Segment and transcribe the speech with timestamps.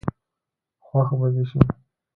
[0.85, 1.59] خوښ به دي شي.